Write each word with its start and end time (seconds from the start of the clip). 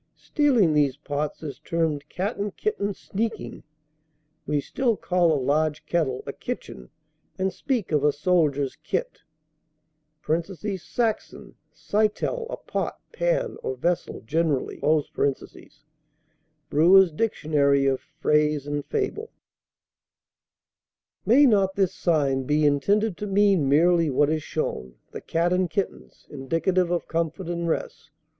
Stealing 0.17 0.73
these 0.73 0.97
pots 0.97 1.43
is 1.43 1.59
termed 1.59 2.09
'Cat 2.09 2.35
and 2.35 2.57
kitten 2.57 2.91
sneaking.' 2.91 3.61
We 4.47 4.59
still 4.59 4.97
call 4.97 5.31
a 5.31 5.37
large 5.39 5.85
kettle 5.85 6.23
a 6.25 6.33
kitchen, 6.33 6.89
and 7.37 7.53
speak 7.53 7.91
of 7.91 8.03
a 8.03 8.11
soldier's 8.11 8.75
kit 8.77 9.19
(Saxon, 10.77 11.53
cytel, 11.71 12.47
a 12.49 12.57
pot, 12.57 12.99
pan, 13.13 13.57
or 13.61 13.75
vessel 13.77 14.21
generally)." 14.21 14.81
BREWER'S 16.71 17.11
Dictionary 17.11 17.85
of 17.85 18.01
Phrase 18.01 18.65
and 18.65 18.83
Fable. 18.83 19.29
May 21.27 21.45
not 21.45 21.75
this 21.75 21.93
sign 21.93 22.45
be 22.45 22.65
intended 22.65 23.17
to 23.17 23.27
mean 23.27 23.69
merely 23.69 24.09
what 24.09 24.31
is 24.31 24.41
shown, 24.41 24.95
"The 25.11 25.21
Cat 25.21 25.53
and 25.53 25.69
Kittens," 25.69 26.25
indicative 26.31 26.89
of 26.89 27.07
comfort 27.07 27.47
and 27.49 27.67
rest? 27.69 28.09